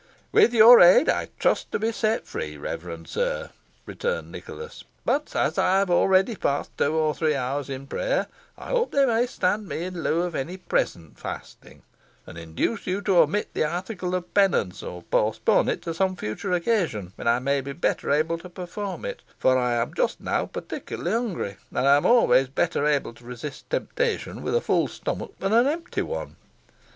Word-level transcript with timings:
"With 0.31 0.51
your 0.51 0.81
aid, 0.81 1.09
I 1.09 1.29
trust 1.37 1.71
to 1.71 1.77
be 1.77 1.91
set 1.91 2.25
free, 2.25 2.57
reverend 2.57 3.07
sir," 3.07 3.51
returned 3.85 4.31
Nicholas; 4.31 4.83
"but, 5.05 5.35
as 5.35 5.59
I 5.59 5.77
have 5.77 5.91
already 5.91 6.35
passed 6.35 6.75
two 6.75 6.95
or 6.95 7.13
three 7.13 7.35
hours 7.35 7.69
in 7.69 7.85
prayer, 7.85 8.25
I 8.57 8.69
hope 8.69 8.93
they 8.93 9.05
may 9.05 9.27
stand 9.27 9.67
me 9.69 9.83
in 9.83 10.01
lieu 10.01 10.23
of 10.23 10.33
any 10.33 10.57
present 10.57 11.19
fasting, 11.19 11.83
and 12.25 12.35
induce 12.35 12.87
you 12.87 13.03
to 13.03 13.19
omit 13.19 13.53
the 13.53 13.65
article 13.65 14.15
of 14.15 14.33
penance, 14.33 14.81
or 14.81 15.03
postpone 15.03 15.69
it 15.69 15.83
to 15.83 15.93
some 15.93 16.15
future 16.15 16.51
occasion, 16.51 17.13
when 17.15 17.27
I 17.27 17.37
may 17.37 17.61
be 17.61 17.73
better 17.73 18.09
able 18.09 18.39
to 18.39 18.49
perform 18.49 19.05
it; 19.05 19.21
for 19.37 19.55
I 19.55 19.73
am 19.75 19.93
just 19.93 20.19
now 20.19 20.47
particularly 20.47 21.11
hungry, 21.11 21.57
and 21.69 21.85
am 21.85 22.07
always 22.07 22.47
better 22.47 22.87
able 22.87 23.13
to 23.13 23.23
resist 23.23 23.69
temptation 23.69 24.41
with 24.41 24.55
a 24.55 24.61
full 24.61 24.87
stomach 24.87 25.33
than 25.37 25.53
an 25.53 25.67
empty 25.67 26.01
one. 26.01 26.37